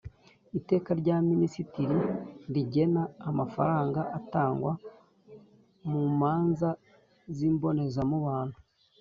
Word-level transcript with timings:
Iteka 0.59 0.89
rya 1.01 1.17
minisitiri 1.29 1.97
rigena 2.53 3.03
amafaranga 3.29 4.01
atangwa 4.17 4.71
mu 5.89 6.01
manza 6.19 6.69
z 7.35 7.37
imbonezamubano 7.49 8.55